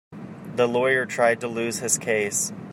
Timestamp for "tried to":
1.05-1.47